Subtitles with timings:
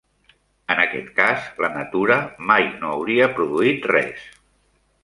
[0.75, 2.17] En aquest cas, la natura
[2.53, 4.27] mai no hauria produït res.